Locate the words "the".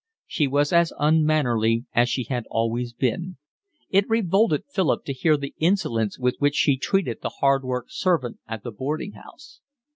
5.37-5.53, 7.21-7.29, 8.63-8.71